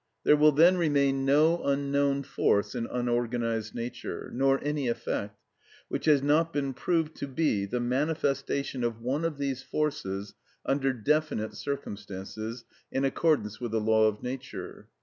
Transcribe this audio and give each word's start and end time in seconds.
There 0.23 0.35
will 0.35 0.51
then 0.51 0.77
remain 0.79 1.25
no 1.25 1.63
unknown 1.63 2.23
force 2.23 2.73
in 2.73 2.87
unorganised 2.87 3.75
nature, 3.75 4.31
nor 4.33 4.59
any 4.63 4.87
effect, 4.87 5.39
which 5.89 6.05
has 6.05 6.23
not 6.23 6.51
been 6.51 6.73
proved 6.73 7.13
to 7.17 7.27
be 7.27 7.67
the 7.67 7.79
manifestation 7.79 8.83
of 8.83 8.99
one 9.03 9.23
of 9.23 9.37
these 9.37 9.61
forces 9.61 10.33
under 10.65 10.91
definite 10.91 11.53
circumstances, 11.53 12.65
in 12.91 13.05
accordance 13.05 13.59
with 13.61 13.75
a 13.75 13.79
law 13.79 14.07
of 14.07 14.23
nature. 14.23 14.87